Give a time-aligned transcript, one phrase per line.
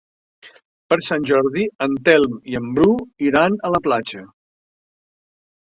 [0.93, 2.97] Per Sant Jordi en Telm i en Bru
[3.29, 4.27] iran a la platja.